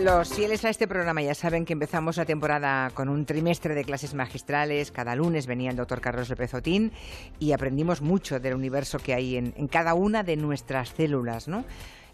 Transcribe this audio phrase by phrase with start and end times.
[0.00, 3.82] Los fieles a este programa ya saben que empezamos la temporada con un trimestre de
[3.82, 4.92] clases magistrales.
[4.92, 6.92] Cada lunes venía el doctor Carlos López Otín
[7.40, 11.64] y aprendimos mucho del universo que hay en, cada una de nuestras células, ¿no?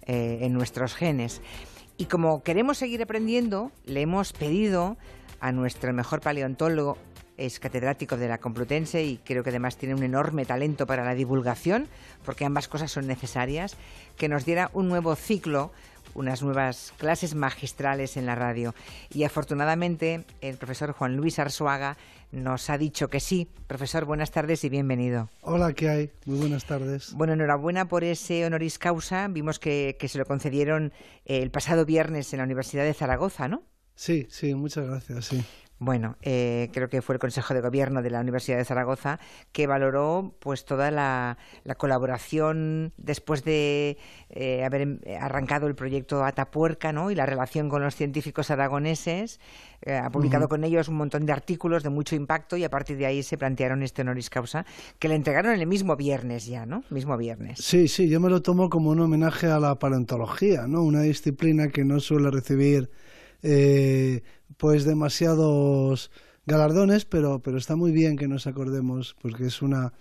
[0.06, 1.42] Eh, en nuestros genes.
[1.98, 4.96] Y como queremos seguir aprendiendo, le hemos pedido
[5.40, 6.96] a nuestro mejor paleontólogo,
[7.36, 11.14] es catedrático de la Complutense y creo que además tiene un enorme talento para la
[11.14, 11.88] divulgación,
[12.24, 13.76] porque ambas cosas son necesarias,
[14.16, 15.72] que nos diera un nuevo ciclo
[16.14, 18.74] unas nuevas clases magistrales en la radio.
[19.12, 21.96] Y afortunadamente el profesor Juan Luis Arzuaga
[22.32, 23.48] nos ha dicho que sí.
[23.66, 25.30] Profesor, buenas tardes y bienvenido.
[25.42, 26.10] Hola, ¿qué hay?
[26.26, 27.12] Muy buenas tardes.
[27.14, 29.28] Bueno, enhorabuena por ese honoris causa.
[29.28, 30.92] Vimos que, que se lo concedieron
[31.24, 33.62] el pasado viernes en la Universidad de Zaragoza, ¿no?
[33.94, 35.44] Sí, sí, muchas gracias, sí.
[35.78, 39.18] Bueno, eh, creo que fue el Consejo de Gobierno de la Universidad de Zaragoza
[39.52, 41.36] que valoró pues toda la,
[41.76, 43.98] colaboración después de
[44.30, 47.10] eh, haber em, arrancado el proyecto Atapuerca ¿no?
[47.10, 49.40] y la relación con los científicos aragoneses.
[49.82, 52.96] Eh, ha publicado con ellos un montón de artículos de mucho impacto y a partir
[52.96, 54.64] de ahí se plantearon este honoris causa
[54.98, 56.84] que le entregaron el mismo viernes ya, ¿no?
[56.88, 57.58] Mismo viernes.
[57.58, 60.82] Sí, sí, yo me lo tomo como un homenaje a la paleontología, ¿no?
[60.82, 62.90] Una disciplina que no suele recibir
[63.42, 64.22] eh,
[64.56, 66.10] pues demasiados
[66.46, 69.92] galardones, pero, pero está muy bien que nos acordemos, porque es una,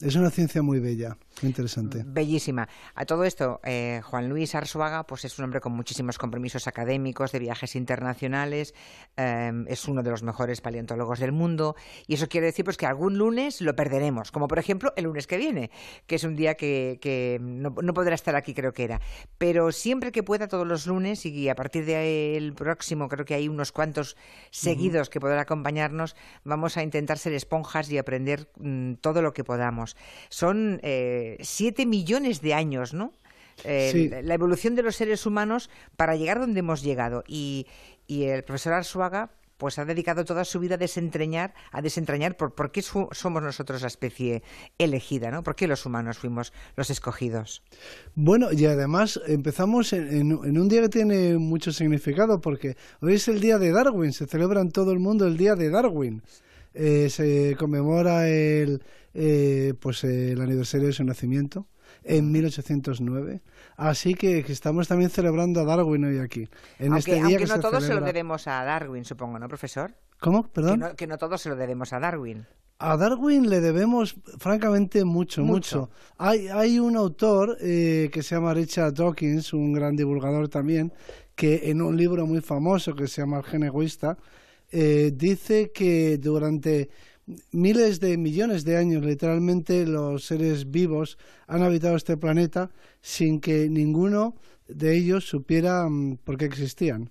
[0.00, 2.02] es una ciencia muy bella interesante.
[2.06, 2.68] Bellísima.
[2.94, 7.32] A todo esto, eh, Juan Luis Arzuaga pues es un hombre con muchísimos compromisos académicos,
[7.32, 8.74] de viajes internacionales,
[9.16, 11.76] em, es uno de los mejores paleontólogos del mundo,
[12.06, 15.26] y eso quiere decir pues que algún lunes lo perderemos, como por ejemplo el lunes
[15.26, 15.70] que viene,
[16.06, 19.00] que es un día que, no, podrá estar aquí, creo que era.
[19.38, 23.48] Pero siempre que pueda, todos los lunes, y a partir del próximo, creo que hay
[23.48, 24.16] unos cuantos
[24.50, 29.44] seguidos que podrán acompañarnos, vamos a intentar ser esponjas y aprender mm, todo lo que
[29.44, 29.89] podamos.
[30.28, 33.12] Son eh, siete millones de años, ¿no?
[33.64, 37.24] Eh, la evolución de los seres humanos para llegar donde hemos llegado.
[37.26, 37.66] Y,
[38.08, 42.72] el profesor Arzuaga pues ha dedicado toda su vida a desentrañar, a desentrañar por, por
[42.72, 44.42] qué somos nosotros la especie
[44.78, 45.42] elegida, ¿no?
[45.42, 47.62] ¿Por qué los humanos fuimos los escogidos?
[48.14, 53.40] Bueno, y además empezamos en, un día que tiene mucho significado, porque hoy es el
[53.40, 56.22] día de Darwin, se celebra en todo el mundo el día de Darwin.
[56.72, 58.82] Eh, se conmemora el,
[59.14, 61.66] eh, pues el aniversario de su nacimiento
[62.04, 63.42] en 1809.
[63.76, 66.48] Así que, estamos también celebrando a Darwin hoy aquí.
[66.78, 69.94] En aunque, este día que no todos se lo debemos a Darwin, supongo, ¿no, profesor?
[70.20, 70.44] ¿Cómo?
[70.48, 70.94] Perdón.
[70.96, 72.46] Que no, todos se lo debemos a Darwin.
[72.78, 75.90] A Darwin le debemos, francamente, mucho, mucho.
[76.16, 80.92] Hay, hay un autor eh, que se llama Richard Dawkins, un gran divulgador también,
[81.34, 84.16] que en un libro muy famoso que se llama El gen egoísta,
[84.72, 86.88] eh, dice que durante
[87.52, 92.70] miles de millones de años, literalmente, los seres vivos han habitado este planeta
[93.00, 94.36] sin que ninguno
[94.68, 97.10] de ellos supiera mm, por qué existían.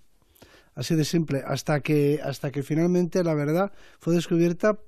[0.75, 4.79] Así de simple, hasta que, hasta que finalmente la verdad fue descubierta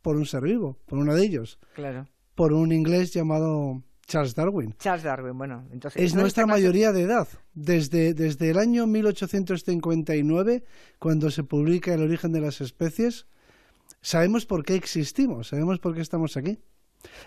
[0.00, 1.58] por un ser vivo, por uno de ellos.
[1.74, 2.06] Claro.
[2.34, 4.74] Por un inglés llamado Charles Darwin.
[4.78, 6.00] Charles Darwin, bueno, entonces...
[6.00, 7.26] Es nuestra mayoría de edad.
[7.54, 10.64] Desde, desde el año 1859,
[10.98, 13.26] cuando se publica El origen de las especies,
[14.04, 16.58] sabemos por qué existimos, sabemos por qué estamos aquí.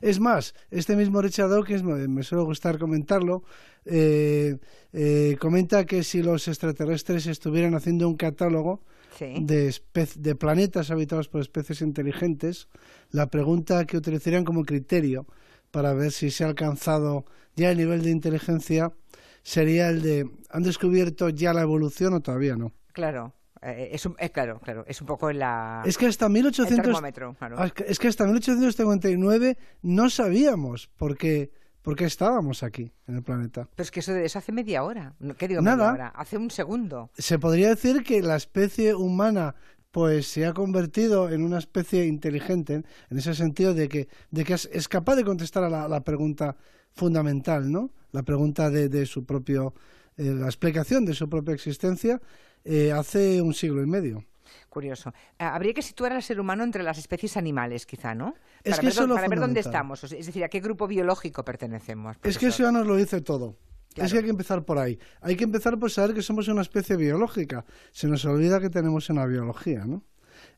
[0.02, 3.44] Es más, este mismo Richard Dawkins, me, suele gustar comentarlo,
[3.86, 4.58] eh,
[4.94, 8.82] eh, comenta que si los extraterrestres estuvieran haciendo un catálogo
[9.20, 9.76] de,
[10.16, 12.68] de planetas habitados por especies inteligentes,
[13.12, 15.26] la pregunta que utilizarían como criterio
[15.72, 18.94] para ver si se ha alcanzado ya el nivel de inteligencia
[19.42, 22.72] sería el de ¿han descubierto ya la evolución o todavía no?
[22.94, 23.34] Claro.
[23.62, 25.84] Eh, es, un, eh, claro, claro, es un poco en la.
[25.86, 27.02] Es que hasta 1800.
[27.40, 31.52] Ah, es que hasta 1859 no sabíamos por qué,
[31.82, 33.68] por qué estábamos aquí en el planeta.
[33.76, 35.16] Pero es que eso, eso hace media hora.
[35.38, 35.92] ¿Qué digo Nada.
[35.92, 36.08] media hora?
[36.10, 37.12] Hace un segundo.
[37.18, 39.56] Se podría decir que la especie humana
[39.92, 44.54] pues se ha convertido en una especie inteligente en ese sentido de que, de que
[44.54, 46.56] es, capaz de contestar a la, pregunta
[46.92, 47.92] fundamental, ¿no?
[48.12, 49.74] La pregunta de, de su propio,
[50.18, 52.22] eh, la explicación de su propia existencia
[52.68, 54.24] eh, hace un siglo y medio.
[54.70, 55.14] Curioso.
[55.40, 58.36] Eh, habría que situar al ser humano entre las especies animales, quizá, ¿no?
[58.64, 62.18] Para, ver, para ver dónde estamos, es decir, a qué grupo biológico pertenecemos.
[62.24, 63.56] Es que eso ya nos lo dice todo.
[63.96, 65.00] Es que hay que empezar por ahí.
[65.22, 67.66] Hay que empezar por saber que somos una especie biológica.
[67.92, 70.04] Se nos olvida que tenemos una biología, ¿no?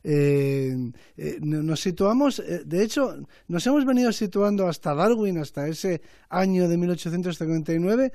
[0.02, 0.74] Eh,
[1.16, 3.16] eh, nos situamos, eh, de hecho,
[3.48, 8.12] nos hemos venido situando hasta Darwin, hasta ese año de 1859,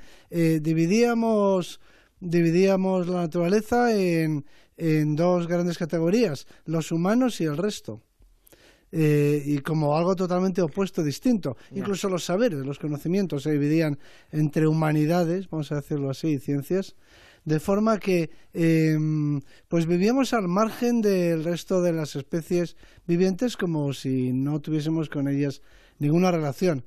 [0.60, 1.80] dividíamos,
[2.20, 4.44] dividíamos la naturaleza en,
[4.76, 8.02] en dos grandes categorías, los humanos y el resto.
[8.92, 11.56] Eh, y como algo totalmente opuesto, distinto.
[11.74, 13.98] Incluso los saberes, los conocimientos se dividían
[14.30, 16.94] entre humanidades, vamos a decirlo así, y ciencias.
[17.44, 22.76] de forma que em, pues vivíamos al margen del resto de las especies
[23.06, 25.62] vivientes como si no tuviésemos con ellas
[26.00, 26.84] ninguna relación.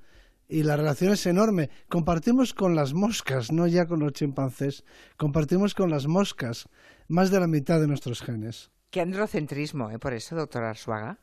[0.49, 1.69] Y la relación es enorme.
[1.87, 4.83] Compartimos con las moscas, no ya con los chimpancés,
[5.15, 6.67] compartimos con las moscas
[7.07, 8.71] más de la mitad de nuestros genes.
[8.89, 9.99] Qué androcentrismo, ¿eh?
[9.99, 11.19] Por eso, doctora Arsuaga.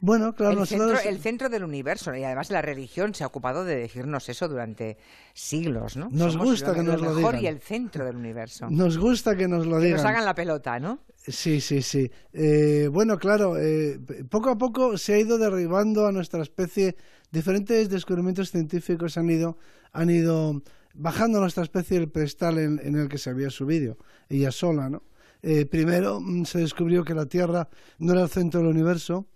[0.00, 3.64] Bueno, claro, el, centro, el centro del universo y además la religión se ha ocupado
[3.64, 4.98] de decirnos eso durante
[5.32, 6.10] siglos, ¿no?
[6.10, 7.44] Nos gusta que nos lo, mejor digan.
[7.44, 8.68] y el centro del universo.
[8.68, 9.96] Nos gusta que nos lo que digan.
[9.96, 11.00] nos hagan la pelota, ¿no?
[11.16, 12.10] Sí, sí, sí.
[12.34, 13.98] Eh, bueno, claro, eh,
[14.28, 16.94] poco a poco se ha ido derribando a nuestra especie.
[17.30, 19.58] Diferentes descubrimientos científicos han ido,
[19.92, 20.62] han ido
[20.94, 25.02] bajando nuestra especie el pedestal en, en el que se había subido, ella sola, ¿no?
[25.42, 27.68] Eh, primero mm, se descubrió que la Tierra
[27.98, 29.26] no era el centro del universo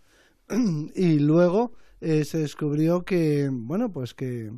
[0.95, 4.51] y luego eh, se descubrió que, bueno, pues que,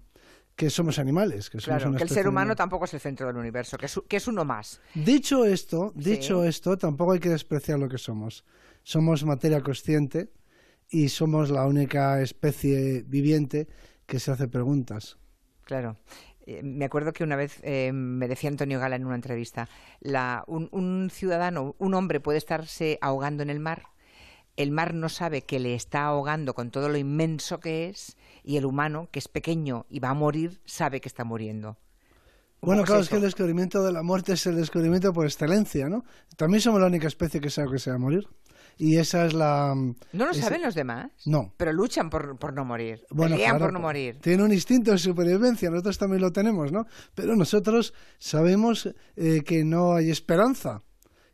[0.55, 1.51] que somos animales.
[1.51, 2.57] Que somos Claro, que el ser humano animal.
[2.57, 4.81] tampoco es el centro del universo, que es, que es uno más.
[4.95, 6.49] Dicho esto, dicho Sí.
[6.49, 8.45] esto, tampoco hay que despreciar lo que somos.
[8.85, 10.31] Somos materia consciente
[10.93, 13.67] y somos la única especie viviente
[14.07, 15.19] que se hace preguntas.
[15.65, 15.97] Claro.
[16.47, 19.69] Eh, me acuerdo que una vez eh, me decía Antonio Gala en una entrevista,
[20.01, 23.85] la, un, un ciudadano, un hombre puede estarse ahogando en el mar,
[24.57, 28.59] el mar no sabe que le está ahogando con todo lo inmenso que es, y
[28.59, 31.79] el humano, que es pequeño y va a morir, sabe que está muriendo.
[32.61, 36.05] Bueno, claro, es que el descubrimiento de la muerte es el descubrimiento por excelencia, ¿no?
[36.37, 38.29] También somos la única especie que sabe que se va a morir.
[38.79, 39.75] Y esa es la...
[39.75, 41.11] ¿No lo saben los demás?
[41.27, 41.53] No.
[41.57, 43.05] Pero luchan por, por no morir.
[43.11, 44.19] Bueno, pelean claro, por no morir.
[44.21, 46.87] Tiene un instinto de supervivencia, nosotros también lo tenemos, ¿no?
[47.15, 50.83] Pero nosotros sabemos eh, que no hay esperanza,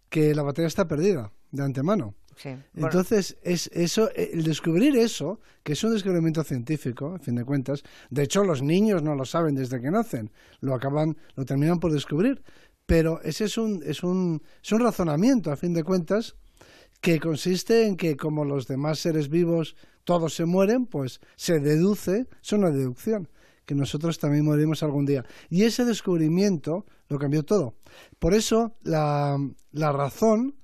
[0.08, 2.14] que la batalla está perdida de antemano.
[2.36, 2.50] Sí.
[2.72, 7.34] Bueno, Entonces, es eso, eh, el descubrir eso, que es un descubrimiento científico, a fin
[7.34, 10.30] de cuentas, de hecho los niños no lo saben desde que nacen,
[10.60, 12.42] lo acaban, lo terminan por descubrir,
[12.86, 16.36] pero ese es un, es un, es un razonamiento, a fin de cuentas,
[17.00, 22.26] que consiste en que como los demás seres vivos todos se mueren, pues se deduce,
[22.42, 23.28] es una deducción,
[23.66, 25.24] que nosotros también moriremos algún día.
[25.50, 27.74] Y ese descubrimiento lo cambió todo.
[28.18, 29.38] Por eso la,
[29.72, 30.56] la razón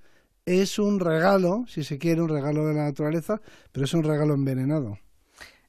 [0.46, 3.40] es un regalo, si se quiere, un regalo de la naturaleza,
[3.72, 4.98] pero es un regalo envenenado.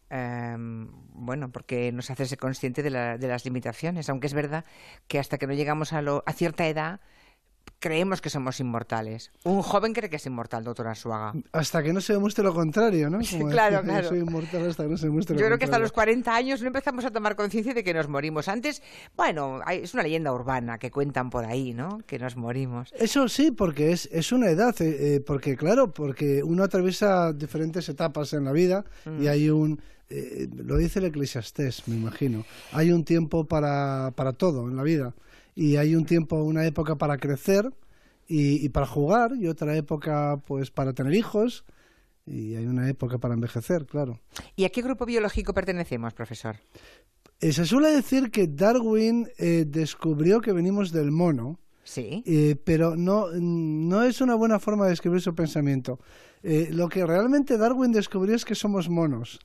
[0.09, 4.63] Em, bueno, porque nos hace ser consciente de, la- de las limitaciones, aunque es verdad
[5.07, 6.99] que hasta que no llegamos a, lo- a cierta edad
[7.79, 9.31] creemos que somos inmortales.
[9.43, 11.33] Un joven cree que es inmortal, doctora Suaga.
[11.51, 13.19] Hasta que no se demuestre lo contrario, ¿no?
[13.23, 14.09] Sí, claro, claro.
[14.09, 16.23] Soy inmortal hasta que no se demuestre Yo lo creo que hasta los contrario.
[16.23, 18.47] 40 años no empezamos a tomar conciencia de que nos morimos.
[18.47, 18.81] Antes,
[19.15, 21.99] bueno, hay- es una leyenda urbana que cuentan por ahí, ¿no?
[22.07, 22.91] Que nos morimos.
[22.97, 27.87] Eso sí, porque es, es una edad, eh, eh, porque claro, porque uno atraviesa diferentes
[27.89, 29.21] etapas en la vida Mm.
[29.23, 29.79] y hay un,
[30.09, 34.83] eh, lo dice el Eclesiastés, me imagino, hay un tiempo para, para todo en la
[34.83, 35.13] vida
[35.55, 37.73] y hay un tiempo, una época para crecer
[38.27, 41.65] y, y para jugar y otra época pues para tener hijos
[42.25, 44.19] y hay una época para envejecer, claro.
[44.55, 46.57] ¿Y a qué grupo biológico pertenecemos, profesor?
[47.39, 52.23] Eh, se suele decir que Darwin eh, descubrió que venimos del mono, Sí.
[52.25, 55.99] Eh, pero no, no es una buena forma de describir su pensamiento.
[56.41, 59.39] Eh, lo que realmente Darwin descubrió es que somos monos,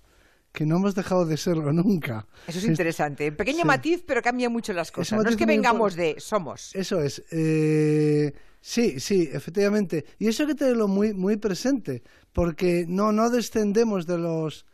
[0.52, 2.26] que no hemos dejado de serlo nunca.
[2.46, 3.30] Eso es interesante.
[3.32, 3.66] Pequeño sí.
[3.66, 5.22] matiz, pero cambia mucho las cosas.
[5.22, 6.74] No es que vengamos de somos.
[6.74, 7.22] Eso es.
[7.30, 10.04] eh, sí, sí, efectivamente.
[10.18, 12.02] Y eso hay que tenerlo muy, muy presente,
[12.32, 14.66] porque no, no descendemos de los,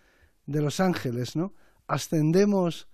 [0.47, 1.55] de los ángeles, ¿no?
[1.87, 2.89] Ascendemos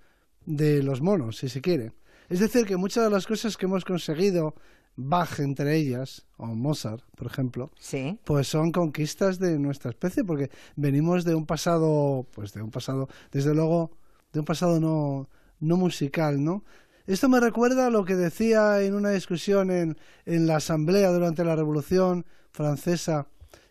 [0.44, 1.92] de los monos, si se quiere.
[2.28, 4.54] Es decir, que muchas de las cosas que hemos conseguido,
[4.96, 8.18] Bach entre ellas, o Mozart, por ejemplo, Sí.
[8.24, 13.08] pues son conquistas de nuestra especie, porque venimos de un pasado, pues de un pasado,
[13.30, 13.90] desde luego,
[14.32, 15.28] de un pasado no,
[15.60, 16.64] no musical, ¿no?
[17.06, 19.96] Esto me recuerda a lo que decía en una discusión en,
[20.26, 23.26] en la Asamblea durante la Revolución Francesa,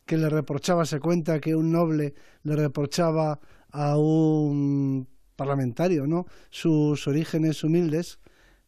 [0.05, 2.13] que le reprochaba, se cuenta que un noble
[2.43, 3.39] le reprochaba
[3.71, 6.25] a un parlamentario, ¿no?
[6.49, 8.19] Sus orígenes humildes,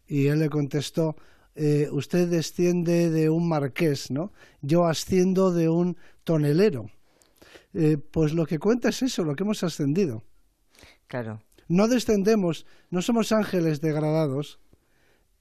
[0.08, 1.16] y él le contestó,
[1.56, 4.32] eh, usted desciende de un marqués, ¿no?
[4.62, 6.90] Yo asciendo de un tonelero.
[7.74, 10.24] Eh, pues lo que cuenta es eso, lo que hemos ascendido.
[11.08, 11.42] Claro.
[11.68, 14.60] No descendemos, no somos ángeles degradados,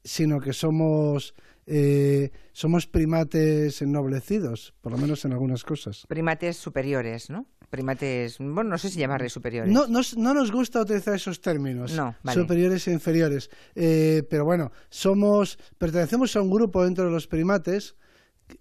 [0.04, 1.34] sino que somos,
[1.66, 6.06] eh, somos primates ennoblecidos, por lo menos en algunas cosas.
[6.08, 7.46] Primates superiores, ¿no?
[7.72, 9.72] Primates, bueno, no sé si llamarles superiores.
[9.72, 12.38] No, no, no nos gusta utilizar esos términos, No, vale.
[12.38, 13.48] superiores e inferiores.
[13.74, 17.96] Eh, pero bueno, somos, pertenecemos a un grupo dentro de los primates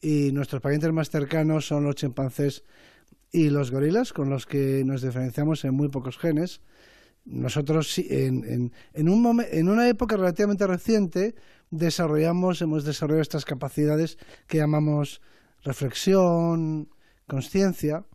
[0.02, 2.64] y nuestros parientes más cercanos son los chimpancés
[3.34, 6.62] y los gorilas, con los que nos diferenciamos en muy pocos genes.
[7.26, 11.36] nosotros en, en, en, un en una época relativamente reciente
[11.70, 15.22] desarrollamos, hemos desarrollado estas capacidades que llamamos
[15.64, 16.90] reflexión,
[17.28, 18.06] conciencia,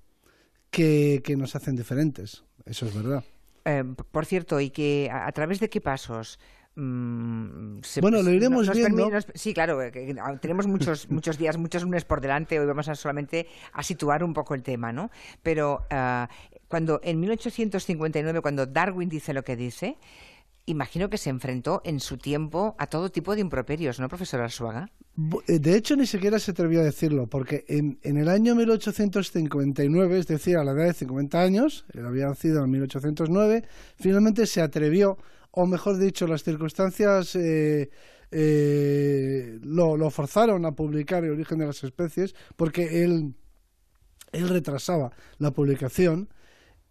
[0.71, 2.45] que, que, nos hacen diferentes.
[2.65, 3.25] Eso es verdad.
[3.65, 6.39] Eh, por cierto, y que a, a través de qué pasos
[6.79, 9.09] Mm, bueno, lo iremos viendo.
[9.35, 12.61] sí, claro, ah, tenemos muchos, muchos días, muchos lunes por delante.
[12.61, 15.11] Hoy vamos a solamente a situar un poco el tema, ¿no?
[15.43, 16.27] Pero uh,
[16.69, 19.97] cuando en 1859, cuando Darwin dice lo que dice,
[20.67, 24.91] imagino que se enfrentó en su tiempo a todo tipo de improperios, ¿no, profesor Arzuaga?
[25.47, 30.19] Eh, de hecho, ni siquiera se atrevió a decirlo, porque en, en, el año 1859,
[30.19, 33.65] es decir, a la edad de 50 años, él había nacido en 1809,
[33.97, 35.17] finalmente se atrevió
[35.59, 37.89] o mejor dicho, las circunstancias eh,
[38.31, 43.35] eh, lo, forzaron a publicar el origen de las especies, porque él,
[44.33, 46.29] él retrasaba la publicación.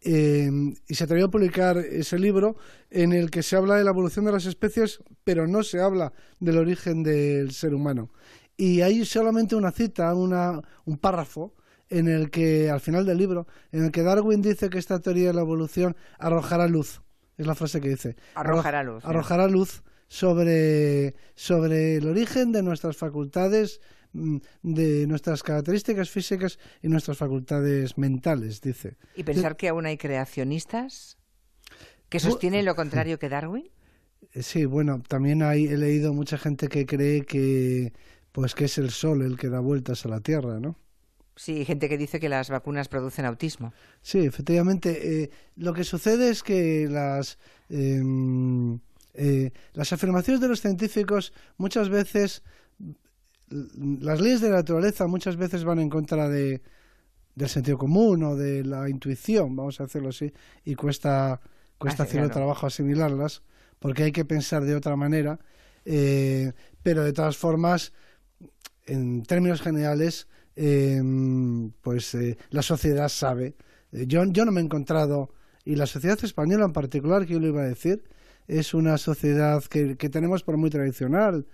[0.01, 0.51] Eh,
[0.87, 2.57] y se atrevió a publicar ese libro
[2.91, 6.13] en el que se habla de la evolución de las especies, pero no se habla
[6.39, 8.11] del origen del ser humano.
[8.55, 11.55] Y hay solamente una cita, una, un párrafo,
[11.89, 15.27] en el que, al final del libro, en el que Darwin dice que esta teoría
[15.27, 17.01] de la evolución arrojará luz
[17.37, 18.15] es la frase que dice.
[18.35, 19.03] Arrojará luz.
[19.05, 23.81] Arrojará luz sobre, sobre el origen de nuestras facultades,
[24.61, 28.97] de nuestras características físicas y nuestras facultades mentales, dice.
[29.15, 31.17] ¿Y pensar que aún hay creacionistas
[32.09, 33.69] que sostienen lo contrario que Darwin?
[34.33, 37.93] Eh, sí, bueno, también hay, he leído mucha gente que cree que
[38.31, 40.77] pues que es el sol el que da vueltas a la Tierra, ¿no?
[41.37, 43.73] Sí, gente que dice que las vacunas producen autismo.
[44.01, 45.23] Sí, efectivamente.
[45.23, 47.37] Eh, lo que sucede es que las,
[47.69, 48.79] em,
[49.13, 52.43] eh, las afirmaciones de los científicos muchas veces,
[53.49, 56.61] las leyes de la naturaleza muchas veces van en contra de,
[57.35, 60.33] del sentido común o de la intuición, vamos a hacerlo así,
[60.63, 61.41] y cuesta,
[61.77, 63.43] cuesta ah, hacer el trabajo asimilarlas,
[63.79, 65.39] porque hay que pensar de otra manera,
[65.83, 67.93] eh, pero de todas formas,
[68.85, 71.01] en términos generales, eh,
[71.81, 73.55] pues eh, la sociedad sabe.
[73.91, 75.33] Eh, yo, yo no me he encontrado,
[75.65, 78.03] y la sociedad española en particular, que yo lo iba a decir,
[78.47, 81.47] es una sociedad que, que tenemos por muy tradicional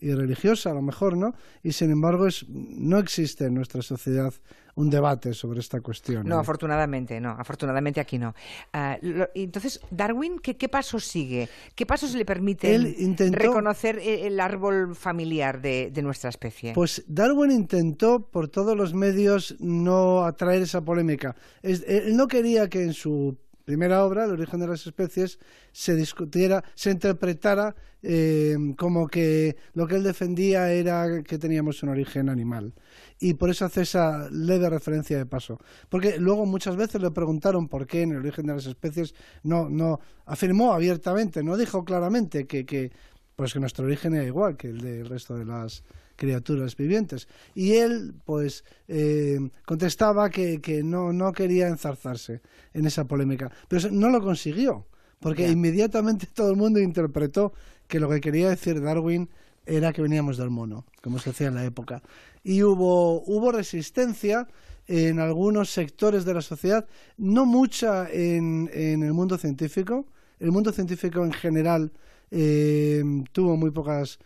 [0.00, 1.34] y religiosa, a lo mejor, ¿no?
[1.62, 4.32] Y sin embargo, es, no existe en nuestra sociedad
[4.74, 6.26] un debate sobre esta cuestión.
[6.26, 7.30] No, afortunadamente, no.
[7.30, 8.32] Afortunadamente aquí no.
[8.72, 11.48] Uh, lo, entonces, Darwin, ¿qué, ¿qué pasos sigue?
[11.74, 16.74] ¿Qué pasos le permiten intentó, reconocer el árbol familiar de, de, nuestra especie?
[16.74, 21.34] Pues Darwin intentó, por todos los medios, no atraer esa polémica.
[21.60, 23.36] Es, él no quería que en su
[23.68, 25.38] primera obra, El origen de las especies,
[25.72, 31.90] se discutiera, se interpretara eh, como que lo que él defendía era que teníamos un
[31.90, 32.72] origen animal.
[33.20, 35.58] Y por eso hace esa leve referencia de paso.
[35.90, 39.68] Porque luego muchas veces le preguntaron por qué en el origen de las especies no,
[39.68, 42.90] no afirmó abiertamente, no dijo claramente que, que,
[43.36, 45.84] pues que nuestro origen era igual que el del resto de las
[46.18, 47.28] criaturas vivientes.
[47.54, 52.42] Y él, pues, eh, contestaba que, que no, no quería enzarzarse
[52.74, 53.50] en esa polémica.
[53.68, 54.86] Pero no lo consiguió,
[55.20, 55.52] porque yeah.
[55.52, 57.54] inmediatamente todo el mundo interpretó
[57.86, 59.30] que lo que quería decir Darwin
[59.64, 62.02] era que veníamos del mono, como se decía en la época.
[62.42, 64.48] Y hubo, hubo resistencia
[64.88, 70.06] en algunos sectores de la sociedad, no mucha en, en el mundo científico.
[70.40, 71.92] El mundo científico en general
[72.30, 74.18] eh, tuvo muy pocas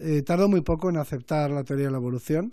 [0.00, 2.52] eh, tardó muy poco en aceptar la teoría de la evolución,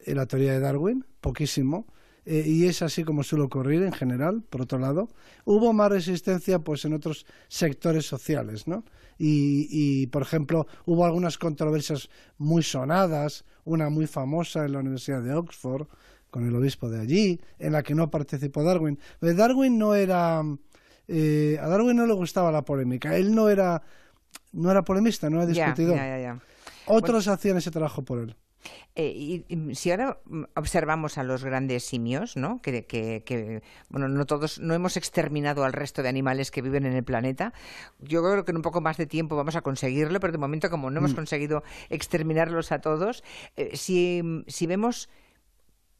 [0.00, 1.86] eh, la teoría de Darwin, poquísimo,
[2.24, 5.08] eh, y es así como suele ocurrir en general, por otro lado.
[5.44, 8.84] Hubo más resistencia pues en otros sectores sociales, ¿no?
[9.18, 15.22] Y, y, por ejemplo, hubo algunas controversias muy sonadas, una muy famosa en la Universidad
[15.22, 15.88] de Oxford,
[16.30, 18.98] con el obispo de allí, en la que no participó Darwin.
[19.18, 20.38] Pero Darwin no era...
[20.40, 23.82] a Darwin no le gustaba la polémica, él no era
[24.52, 25.96] no era polemista, no era discutidor.
[25.96, 26.40] Yeah, yeah, yeah,
[26.88, 28.36] Otros bueno, hacían ese trabajo por él.
[28.94, 30.18] Eh, y, y, si ahora
[30.56, 32.60] observamos a los grandes simios, ¿no?
[32.60, 36.84] Que, que, que, bueno, no todos, no hemos exterminado al resto de animales que viven
[36.84, 37.52] en el planeta.
[38.00, 40.70] Yo creo que en un poco más de tiempo vamos a conseguirlo, pero de momento
[40.70, 41.16] como no hemos mm.
[41.16, 43.22] conseguido exterminarlos a todos,
[43.56, 45.08] eh, si, si vemos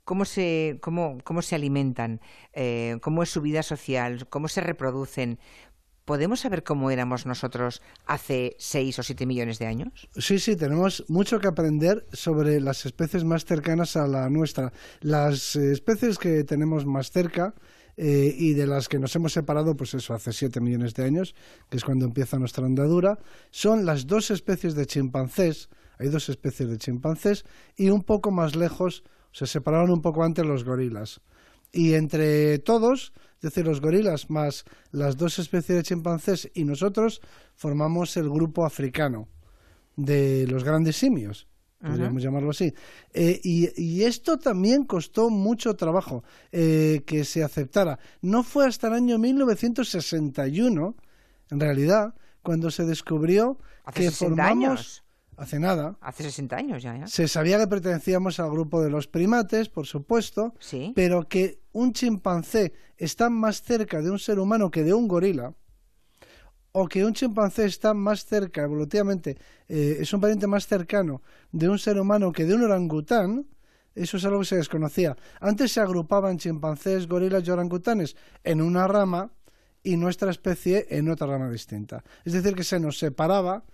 [0.09, 2.23] cómo se, cómo, cómo se alimentan,
[2.54, 5.38] eh, cómo es su vida social, cómo se reproducen,
[6.09, 10.09] ¿Podemos saber cómo éramos nosotros hace seis o siete millones de años?
[10.17, 14.73] Sí, sí, tenemos mucho que aprender sobre las especies más cercanas a la nuestra.
[15.03, 17.53] Las especies que tenemos más cerca
[17.99, 21.35] eh, y de las que nos hemos separado, pues eso, hace siete millones de años,
[21.69, 23.19] que es cuando empieza nuestra andadura,
[23.50, 25.69] son las dos especies de chimpancés.
[25.99, 27.45] Hay dos especies de chimpancés
[27.77, 31.21] y un poco más lejos se separaron un poco antes los gorilas.
[31.72, 37.20] Y entre todos, es decir, los gorilas más las dos especies de chimpancés y nosotros,
[37.54, 39.28] formamos el grupo africano
[39.96, 41.48] de los grandes simios
[41.80, 42.72] podríamos llamarlo así.
[43.12, 47.98] Eh, y, esto también costó mucho trabajo eh, que se aceptara.
[48.20, 50.96] No fue hasta el año 1961,
[51.50, 53.58] en realidad, cuando se descubrió
[53.94, 55.04] que formamos...
[55.38, 55.97] Hace nada.
[56.00, 60.52] Hace 60 años ya, Se sabía que pertenecíamos al grupo de los primates, por supuesto,
[60.59, 60.92] ¿Sí?
[60.97, 65.54] pero que un chimpancé está más cerca de un ser humano que de un gorila,
[66.73, 71.68] o que un chimpancé está más cerca, evolutivamente, eh, es un pariente más cercano de
[71.68, 73.47] un ser humano que de un orangután,
[73.95, 75.16] eso es algo que se desconocía.
[75.40, 79.30] Antes se agrupaban chimpancés, gorilas y orangutanes en una rama
[79.85, 82.02] y nuestra especie en otra rama distinta.
[82.25, 83.64] Es decir, que se nos separaba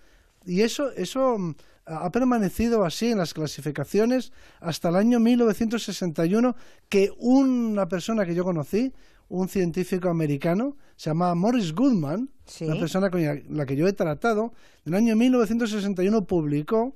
[0.45, 6.55] y eso, eso mm, ha permanecido así en las clasificaciones hasta el año 1961,
[6.89, 8.93] que una persona que yo conocí,
[9.27, 12.29] un científico americano, se llamaba Morris Goodman,
[12.61, 14.53] una persona con la que yo he tratado,
[14.85, 16.95] en el año 1961 publicó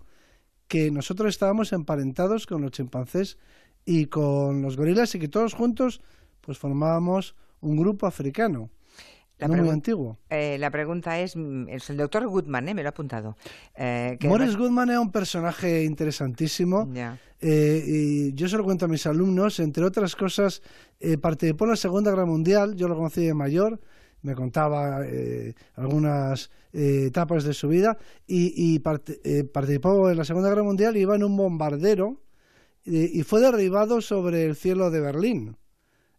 [0.67, 3.37] que nosotros estábamos emparentados con los chimpancés
[3.85, 6.01] y con los gorilas y que todos juntos
[6.41, 8.69] pues formábamos un grupo africano.
[9.39, 10.17] La muy antiguo.
[10.29, 12.73] Eh, la pregunta es, mm, es el doctor Goodman, ¿eh?
[12.73, 13.37] me lo ha apuntado.
[13.75, 16.91] Eh, Morris Goodman es un personaje interesantísimo.
[17.41, 20.61] Eh, y yo se lo cuento a mis alumnos, entre otras cosas,
[21.21, 23.79] participó en la Segunda Guerra Mundial, yo lo conocí de mayor,
[24.21, 25.05] me contaba
[25.75, 31.37] algunas etapas de su vida, y, participó en la Segunda Guerra Mundial, iba en un
[31.37, 32.21] bombardero
[32.83, 35.55] y fue derribado sobre el cielo de Berlín,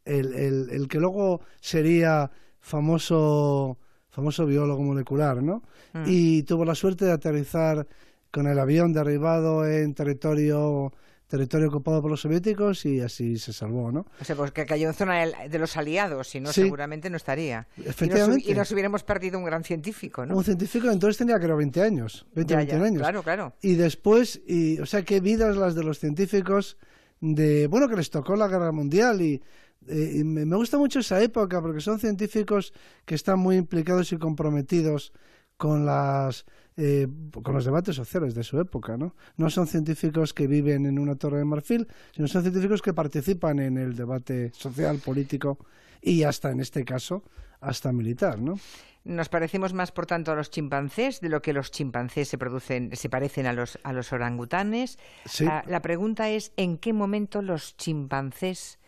[0.06, 3.78] el que luego sería famoso,
[4.10, 5.62] famoso biólogo molecular, ¿no?
[5.92, 6.04] Mm.
[6.06, 7.86] Y tuvo la suerte de aterrizar
[8.30, 10.92] con el avión derribado en territorio
[11.30, 14.04] territorio ocupado por los soviéticos y así se salvó, ¿no?
[14.20, 17.68] O sea, pues que cayó en zona de los aliados, si no, seguramente no estaría.
[17.78, 18.50] Efectivamente.
[18.50, 20.36] Y nos, hubiéramos perdido un gran científico, ¿no?
[20.36, 22.98] Un científico, entonces tenía creo 20 años, 20 21 años.
[22.98, 23.52] Claro, claro.
[23.62, 26.76] Y después, y, o sea, qué vidas las de los científicos
[27.20, 29.40] de, bueno, que les tocó la guerra mundial y
[29.86, 32.72] eh, me, gusta mucho esa época porque son científicos
[33.04, 35.12] que están muy implicados y comprometidos
[35.56, 36.44] con las
[36.76, 37.06] eh,
[37.42, 39.14] con los debates sociales de su época, ¿no?
[39.36, 43.58] No son científicos que viven en una torre de marfil, sino son científicos que participan
[43.58, 45.58] en el debate social, político
[46.00, 47.22] y hasta en este caso
[47.60, 48.58] hasta militar, ¿no?
[49.04, 52.94] Nos parecemos más, por tanto, a los chimpancés de lo que los chimpancés se producen,
[52.94, 54.98] se parecen a los, a los orangutanes.
[55.46, 58.79] Ah, la pregunta es, ¿en qué momento los chimpancés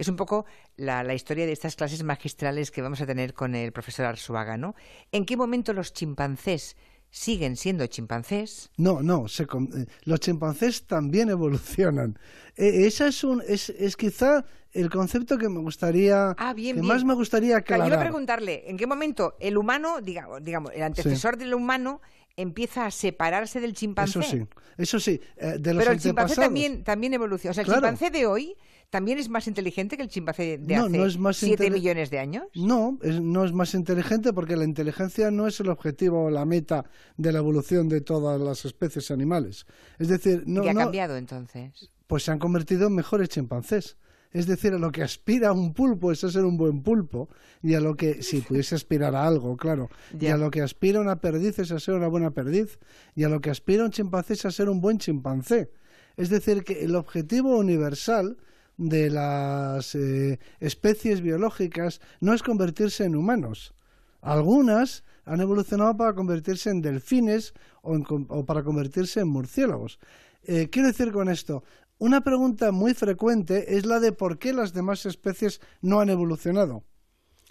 [0.00, 3.70] es un poco la, historia de estas clases magistrales que vamos a tener con el
[3.70, 4.74] profesor Arzuaga, ¿no?
[5.12, 6.74] ¿En qué momento los chimpancés
[7.10, 8.70] siguen siendo chimpancés?
[8.78, 12.18] No, no, eh, los chimpancés también evolucionan.
[12.56, 17.04] E, esa es, un, es, es quizá el concepto que me gustaría, ah, que más
[17.04, 17.86] me gustaría aclarar.
[17.86, 22.00] Yo iba a preguntarle, ¿en qué momento el humano, digamos, digamos el antecesor del humano,
[22.36, 24.20] empieza a separarse del chimpancé?
[24.20, 24.46] Eso sí,
[24.78, 25.20] eso sí.
[25.36, 27.50] Eh, de los Pero el chimpancé también, también evoluciona.
[27.50, 28.56] O sea, el chimpancé de hoy
[28.90, 32.44] ¿También es más inteligente que el chimpancé de hace 7 millones de años?
[32.54, 36.84] No, no es más inteligente porque la inteligencia no es el objetivo o la meta
[37.16, 39.64] de la evolución de todas las especies animales.
[40.00, 40.62] Es decir, no.
[40.62, 41.90] ¿Qué ha cambiado entonces?
[42.08, 43.96] Pues se han convertido en mejores chimpancés.
[44.32, 47.28] Es decir, a lo que aspira un pulpo es a ser un buen pulpo,
[47.62, 51.00] y a lo que, si pudiese aspirar a algo, claro, y a lo que aspira
[51.00, 52.78] una perdiz es a ser una buena perdiz,
[53.16, 55.72] y a lo que aspira un chimpancé es a ser un buen chimpancé.
[56.16, 58.36] Es decir, que el objetivo universal
[58.80, 63.74] de las eh, especies biológicas no es convertirse en humanos.
[64.22, 69.98] Algunas han evolucionado para convertirse en delfines o, para convertirse en murciélagos.
[70.44, 71.62] Eh, quiero decir con esto,
[71.98, 76.82] una pregunta muy frecuente es la de por qué las demás especies no han evolucionado.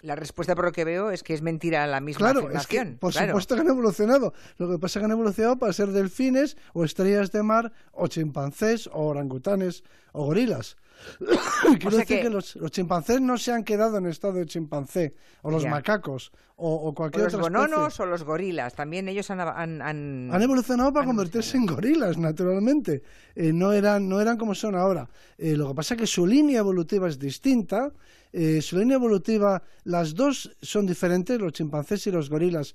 [0.02, 2.84] La respuesta, por lo que veo, es que es mentira la misma claro, Es que,
[2.86, 4.32] por supuesto que han evolucionado.
[4.56, 8.08] Lo que pasa es que han evolucionado para ser delfines o estrellas de mar o
[8.08, 10.76] chimpancés o orangutanes o gorilas.
[11.78, 15.64] Quiero decir que, los, chimpancés no se han quedado en estado de chimpancé, o los
[15.66, 17.52] macacos, o, cualquier otra especie.
[17.52, 19.40] Los bononos o los gorilas, también ellos han...
[19.40, 23.02] Han, han, evolucionado para convertirse en gorilas, naturalmente.
[23.34, 25.08] Eh, no, eran, no eran como son ahora.
[25.38, 27.92] Eh, lo que pasa es que su línea evolutiva es distinta.
[28.32, 32.74] Eh, su línea evolutiva, las dos son diferentes, los chimpancés y los gorilas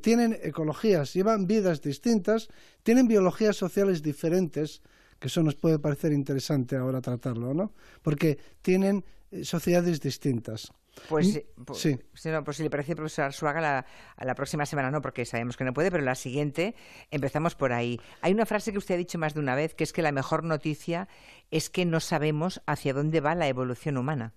[0.00, 2.48] tienen ecologías, llevan vidas distintas,
[2.82, 4.80] tienen biologías sociales diferentes
[5.20, 7.72] que eso nos puede parecer interesante ahora tratarlo, ¿no?
[8.02, 10.72] Porque tienen eh, sociedades distintas.
[11.08, 11.98] Pues, pues, sí.
[12.44, 15.64] pues si le parece, profesor Suaga, la, a la próxima semana no, porque sabemos que
[15.64, 16.74] no puede, pero la siguiente
[17.10, 18.00] empezamos por ahí.
[18.22, 20.10] Hay una frase que usted ha dicho más de una vez, que es que la
[20.10, 21.08] mejor noticia
[21.50, 24.34] es que no sabemos hacia dónde va la evolución humana.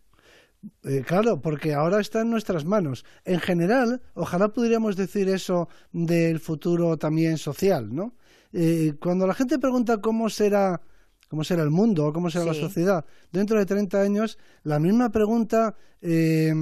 [0.83, 3.03] Eh, claro, porque ahora está en nuestras manos.
[3.25, 8.15] En general, ojalá pudiéramos decir eso del futuro también social, ¿no?
[8.53, 10.81] Eh, cuando la gente pregunta cómo será
[11.27, 15.09] cómo será el mundo o cómo será la sociedad dentro de 30 años, la misma
[15.09, 16.53] pregunta, eh,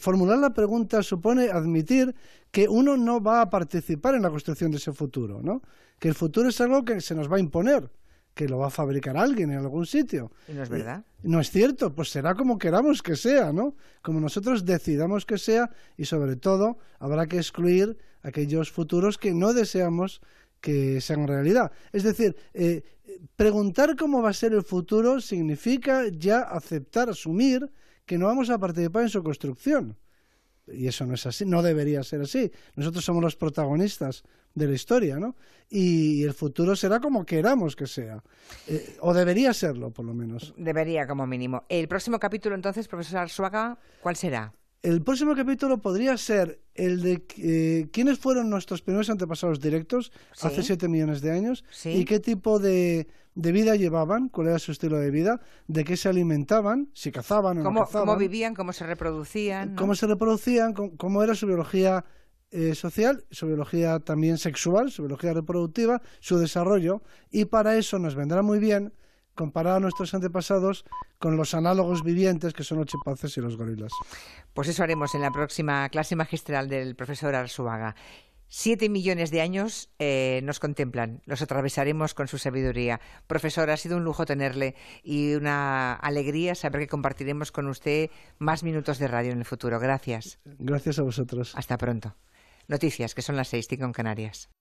[0.00, 2.12] formular la pregunta supone admitir
[2.50, 5.62] que uno no va a participar en la construcción de ese futuro, ¿no?
[6.00, 7.88] Que el futuro es algo que se nos va a imponer
[8.34, 10.32] que lo va a fabricar alguien en algún sitio.
[10.48, 11.04] ¿Y no es verdad?
[11.22, 13.76] no es cierto, pues será como queramos que sea, ¿no?
[14.00, 19.52] Como nosotros decidamos que sea y sobre todo habrá que excluir aquellos futuros que no
[19.52, 20.20] deseamos
[20.62, 21.72] que sean realidad.
[21.92, 22.82] Es decir, eh,
[23.36, 27.70] preguntar cómo va a ser el futuro significa ya aceptar, asumir
[28.06, 29.98] que no vamos a participar en su construcción.
[30.68, 32.50] Y eso no es así, no debería ser así.
[32.76, 34.22] Nosotros somos los protagonistas
[34.54, 35.34] de la historia, ¿no?
[35.68, 38.22] Y el futuro será como queramos que sea.
[38.68, 40.54] Eh, o debería serlo, por lo menos.
[40.56, 41.64] Debería, como mínimo.
[41.68, 44.54] El próximo capítulo, entonces, profesor Arzuaga, ¿cuál será?
[44.82, 50.64] El próximo capítulo podría ser el de eh, quiénes fueron nuestros primeros antepasados directos hace
[50.64, 55.12] siete millones de años y qué tipo de, vida llevaban, cuál era su estilo de
[55.12, 58.08] vida, de qué se alimentaban, si cazaban o ¿Cómo, no cazaban.
[58.08, 59.76] Cómo vivían, cómo se reproducían.
[59.76, 62.04] Cómo se reproducían, cómo, era su biología
[62.50, 67.02] eh, social, su biología también sexual, su biología reproductiva, su desarrollo.
[67.30, 68.92] Y para eso nos vendrá muy bien
[69.34, 70.84] comparar a nuestros antepasados
[71.18, 73.92] con los análogos vivientes que son los chimpancés y los gorilas.
[74.54, 77.94] Pues eso haremos en la próxima clase magistral del profesor Arzuaga.
[78.54, 83.00] Siete millones de años eh, nos contemplan, los atravesaremos con su sabiduría.
[83.26, 88.62] Profesor, ha sido un lujo tenerle y una alegría saber que compartiremos con usted más
[88.62, 89.80] minutos de radio en el futuro.
[89.80, 90.38] Gracias.
[90.44, 91.54] Gracias a vosotros.
[91.56, 92.14] Hasta pronto.
[92.68, 94.50] Noticias, que son las seis, cinco en Canarias.